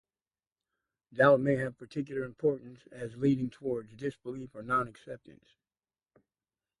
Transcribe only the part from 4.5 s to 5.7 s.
or non-acceptance.